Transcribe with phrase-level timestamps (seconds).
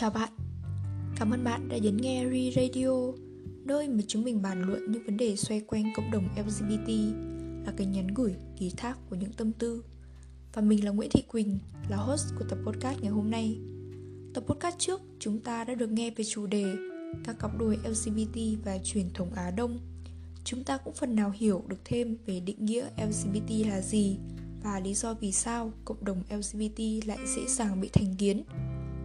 [0.00, 0.32] Chào bạn,
[1.16, 2.88] cảm ơn bạn đã nhấn nghe Re Radio
[3.64, 6.88] Nơi mà chúng mình bàn luận những vấn đề xoay quanh cộng đồng LGBT
[7.66, 9.84] Là cái nhắn gửi, ký thác của những tâm tư.
[10.52, 11.58] Và mình là Nguyễn Thị Quỳnh,
[11.88, 13.58] là host của tập podcast ngày hôm nay.
[14.34, 16.74] Tập podcast trước chúng ta đã được nghe về chủ đề
[17.24, 19.78] Các cặp đôi LGBT và truyền thống Á Đông.
[20.44, 24.16] Chúng ta cũng phần nào hiểu được thêm về định nghĩa LGBT là gì
[24.62, 28.42] và lý do vì sao cộng đồng LGBT lại dễ dàng bị thành kiến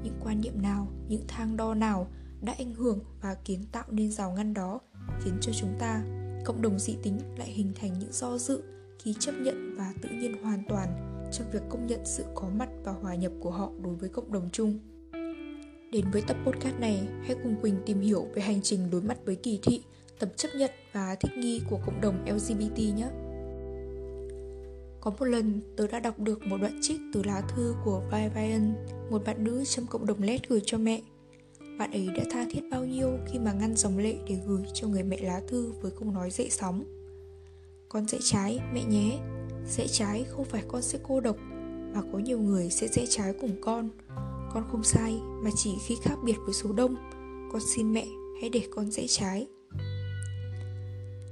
[0.05, 2.08] những quan niệm nào, những thang đo nào
[2.41, 4.80] đã ảnh hưởng và kiến tạo nên rào ngăn đó,
[5.20, 6.04] khiến cho chúng ta,
[6.46, 8.63] cộng đồng dị tính, lại hình thành những do dự
[8.99, 10.88] khi chấp nhận và tự nhiên hoàn toàn
[11.32, 14.32] trong việc công nhận sự có mặt và hòa nhập của họ đối với cộng
[14.32, 14.80] đồng chung.
[15.91, 19.18] Đến với tập podcast này, hãy cùng quỳnh tìm hiểu về hành trình đối mặt
[19.26, 19.84] với kỳ thị
[20.20, 23.08] tập chấp nhận và thích nghi của cộng đồng lgbt nhé
[25.05, 28.73] có một lần tớ đã đọc được một đoạn trích từ lá thư của Vivian,
[29.09, 31.01] một bạn nữ trong cộng đồng LED gửi cho mẹ.
[31.77, 34.87] Bạn ấy đã tha thiết bao nhiêu khi mà ngăn dòng lệ để gửi cho
[34.87, 36.83] người mẹ lá thư với câu nói dậy sóng.
[37.89, 39.20] Con dễ trái, mẹ nhé.
[39.67, 41.37] Dễ trái không phải con sẽ cô độc,
[41.93, 43.89] mà có nhiều người sẽ dễ trái cùng con.
[44.53, 46.95] Con không sai, mà chỉ khi khác biệt với số đông.
[47.51, 48.05] Con xin mẹ,
[48.41, 49.48] hãy để con dễ trái.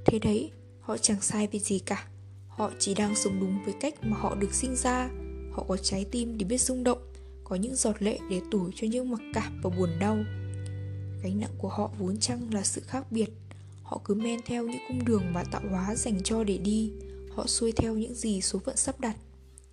[0.06, 2.08] Thế đấy, họ chẳng sai về gì cả
[2.56, 5.08] Họ chỉ đang sống đúng với cách mà họ được sinh ra.
[5.52, 6.98] Họ có trái tim để biết rung động,
[7.44, 10.16] Có những giọt lệ để tủi cho những mặc cảm và buồn đau.
[11.22, 13.30] Gánh nặng của họ vốn chăng là sự khác biệt.
[13.82, 16.92] Họ cứ men theo những cung đường mà tạo hóa dành cho để đi.
[17.36, 19.16] Họ xuôi theo những gì số phận sắp đặt.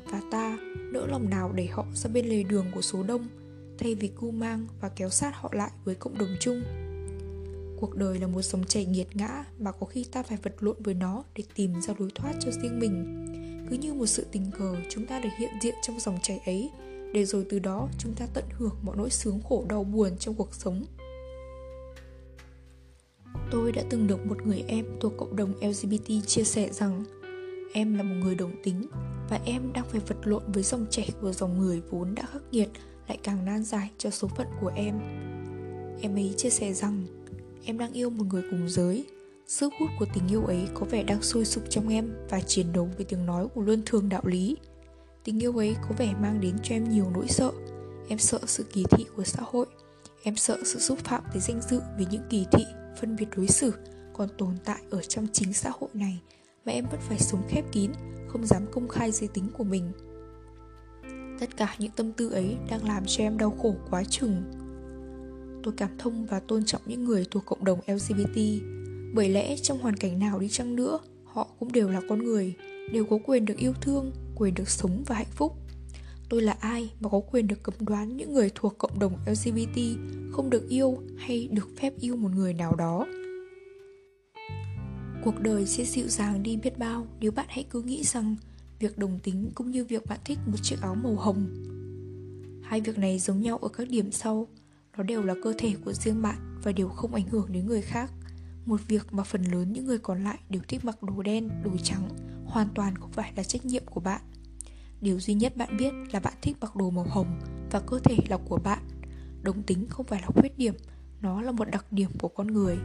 [0.06, 0.58] Và ta,
[0.94, 3.28] nỡ lòng nào để họ ra bên lề đường của số đông,
[3.78, 6.62] Thay vì cu mang và kéo sát họ lại với cộng đồng chung?
[7.82, 10.76] Cuộc đời là một dòng chảy nghiệt ngã mà có khi ta phải vật lộn
[10.80, 13.26] với nó để tìm ra lối thoát cho riêng mình.
[13.70, 16.70] Cứ như một sự tình cờ chúng ta được hiện diện trong dòng chảy ấy,
[17.14, 20.36] để rồi từ đó chúng ta tận hưởng mọi nỗi sướng khổ đau buồn trong
[20.36, 20.86] cuộc sống.
[23.52, 27.04] Tôi đã từng được một người em thuộc cộng đồng LGBT chia sẻ rằng,
[27.74, 28.88] em là một người đồng tính
[29.30, 32.42] và em đang phải vật lộn với dòng chảy của dòng người vốn đã khắc
[32.52, 32.70] nghiệt
[33.08, 35.00] lại càng nan giải cho số phận của em.
[36.02, 37.21] Em ấy chia sẻ rằng
[37.66, 39.06] em đang yêu một người cùng giới
[39.52, 42.74] Sức hút của tình yêu ấy có vẻ đang sôi sục trong em và chiến
[42.74, 44.58] đấu với tiếng nói của luân thường đạo lý.
[45.24, 47.52] Tình yêu ấy có vẻ mang đến cho em nhiều nỗi sợ.
[48.10, 49.66] Em sợ sự kỳ thị của xã hội.
[50.24, 52.64] Em sợ sự xúc phạm tới danh dự vì những kỳ thị,
[53.02, 53.74] phân biệt đối xử
[54.14, 56.20] còn tồn tại ở trong chính xã hội này
[56.66, 57.92] mà em vẫn phải sống khép kín,
[58.28, 59.92] không dám công khai giới tính của mình.
[61.40, 64.44] Tất cả những tâm tư ấy đang làm cho em đau khổ quá chừng
[65.64, 68.38] tôi cảm thông và tôn trọng những người thuộc cộng đồng lgbt
[69.14, 72.54] bởi lẽ trong hoàn cảnh nào đi chăng nữa, họ cũng đều là con người,
[72.92, 75.58] đều có quyền được yêu thương, quyền được sống và hạnh phúc.
[76.30, 79.80] Tôi là ai mà có quyền được cấm đoán những người thuộc cộng đồng lgbt
[80.32, 83.08] không được yêu hay được phép yêu một người nào đó?
[85.24, 88.36] Cuộc đời sẽ dịu dàng đi biết bao nếu bạn hãy cứ nghĩ rằng
[88.80, 91.48] việc đồng tính cũng như việc bạn thích một chiếc áo màu hồng.
[92.64, 94.48] Hai việc này giống nhau ở các điểm sau
[94.98, 97.82] nó đều là cơ thể của riêng bạn và đều không ảnh hưởng đến người
[97.82, 98.12] khác.
[98.66, 101.72] Một việc mà phần lớn những người còn lại đều thích mặc đồ đen, đồ
[101.84, 102.10] trắng
[102.46, 104.22] hoàn toàn không phải là trách nhiệm của bạn.
[105.02, 107.40] Điều duy nhất bạn biết là bạn thích mặc đồ màu hồng
[107.72, 108.80] và cơ thể là của bạn.
[109.42, 110.74] Đồng tính không phải là khuyết điểm,
[111.22, 112.78] nó là một đặc điểm của con người.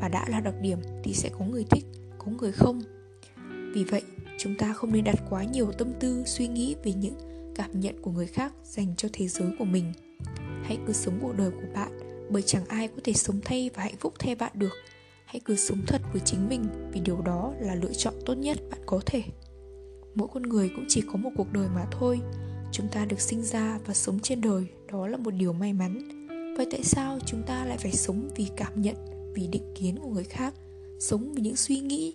[0.00, 1.84] Và đã là đặc điểm thì sẽ có người thích,
[2.18, 2.80] có người không.
[3.74, 4.02] Vì vậy,
[4.38, 7.18] chúng ta không nên đặt quá nhiều tâm tư, suy nghĩ về những
[7.54, 9.92] cảm nhận của người khác dành cho thế giới của mình.
[10.66, 11.92] Hãy cứ sống cuộc đời của bạn,
[12.30, 14.72] Bởi chẳng ai có thể sống thay và hạnh phúc thay bạn được.
[15.24, 18.58] Hãy cứ sống thật với chính mình, Vì điều đó là lựa chọn tốt nhất
[18.70, 19.22] bạn có thể.
[20.14, 22.20] Mỗi con người cũng chỉ có một cuộc đời mà thôi.
[22.72, 26.08] Chúng ta được sinh ra và sống trên đời, Đó là một điều may mắn.
[26.56, 28.96] Vậy tại sao chúng ta lại phải sống vì cảm nhận,
[29.34, 30.54] Vì định kiến của người khác,
[31.00, 32.14] Sống vì những suy nghĩ?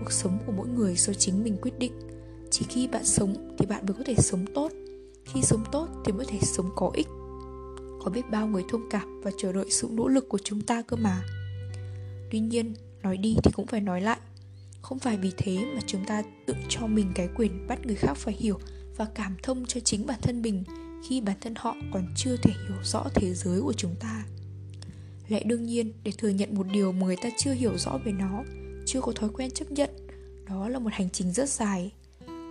[0.00, 1.92] Cuộc sống của mỗi người do chính mình quyết định.
[2.50, 4.72] Chỉ khi bạn sống thì bạn mới có thể sống tốt.
[5.24, 7.06] Khi sống tốt thì mới thể sống có ích
[8.04, 10.82] có biết bao người thông cảm và chờ đợi sự nỗ lực của chúng ta
[10.82, 11.22] cơ mà.
[12.30, 14.18] Tuy nhiên, nói đi thì cũng phải nói lại.
[14.82, 18.16] Không phải vì thế mà chúng ta tự cho mình cái quyền bắt người khác
[18.16, 18.58] phải hiểu
[18.96, 20.64] và cảm thông cho chính bản thân mình
[21.08, 24.24] khi bản thân họ còn chưa thể hiểu rõ thế giới của chúng ta.
[25.28, 28.12] Lẽ đương nhiên, để thừa nhận một điều mà người ta chưa hiểu rõ về
[28.12, 28.44] nó,
[28.86, 29.90] chưa có thói quen chấp nhận,
[30.48, 31.92] đó là một hành trình rất dài.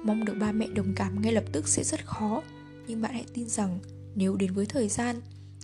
[0.04, 2.42] Mong được ba mẹ đồng cảm ngay lập tức sẽ rất khó,
[2.88, 3.80] nhưng bạn hãy tin rằng
[4.16, 5.22] nếu đến với thời gian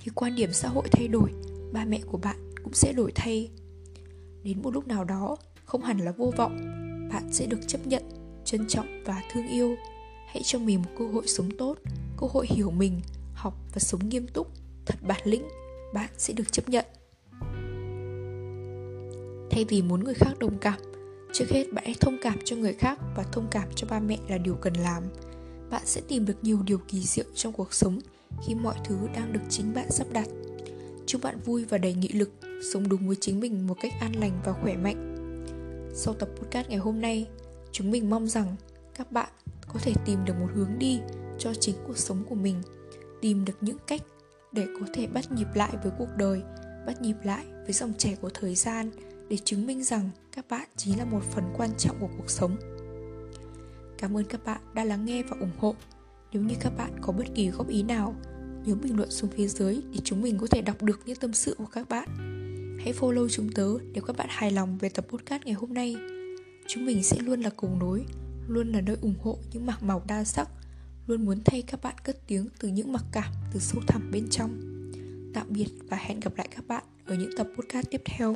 [0.07, 1.29] thì quan điểm xã hội thay đổi,
[1.71, 3.49] ba mẹ của bạn cũng sẽ đổi thay.
[4.43, 6.57] Đến một lúc nào đó, không hẳn là vô vọng,
[7.13, 8.03] bạn sẽ được chấp nhận,
[8.45, 9.75] trân trọng và thương yêu.
[10.27, 11.77] Hãy cho mình một cơ hội sống tốt,
[12.17, 13.01] cơ hội hiểu mình,
[13.33, 14.47] học và sống nghiêm túc,
[14.85, 15.47] thật bản lĩnh,
[15.93, 16.85] bạn sẽ được chấp nhận.
[19.51, 20.79] Thay vì muốn người khác đồng cảm,
[21.33, 24.17] trước hết bạn hãy thông cảm cho người khác và thông cảm cho ba mẹ
[24.27, 25.03] là điều cần làm.
[25.69, 27.99] Bạn sẽ tìm được nhiều điều kỳ diệu trong cuộc sống
[28.47, 30.27] khi mọi thứ đang được chính bạn sắp đặt.
[31.05, 32.31] Chúc bạn vui và đầy nghị lực,
[32.73, 35.13] sống đúng với chính mình một cách an lành và khỏe mạnh.
[35.93, 37.27] Sau tập podcast ngày hôm nay,
[37.71, 38.55] chúng mình mong rằng
[38.95, 39.29] các bạn
[39.73, 40.99] có thể tìm được một hướng đi
[41.39, 42.61] cho chính cuộc sống của mình,
[43.21, 44.01] tìm được những cách
[44.51, 46.41] để có thể bắt nhịp lại với cuộc đời,
[46.85, 48.91] bắt nhịp lại với dòng chảy của thời gian
[49.29, 52.55] để chứng minh rằng các bạn chính là một phần quan trọng của cuộc sống.
[53.97, 55.75] Cảm ơn các bạn đã lắng nghe và ủng hộ
[56.33, 58.15] nếu như các bạn có bất kỳ góp ý nào,
[58.65, 61.33] nhớ bình luận xuống phía dưới để chúng mình có thể đọc được những tâm
[61.33, 62.07] sự của các bạn.
[62.83, 65.95] Hãy follow chúng tớ nếu các bạn hài lòng về tập podcast ngày hôm nay.
[66.67, 68.05] Chúng mình sẽ luôn là cầu nối,
[68.47, 70.49] luôn là nơi ủng hộ những mảng màu đa sắc,
[71.07, 74.29] luôn muốn thay các bạn cất tiếng từ những mặc cảm từ sâu thẳm bên
[74.29, 74.61] trong.
[75.33, 78.35] Tạm biệt và hẹn gặp lại các bạn ở những tập podcast tiếp theo.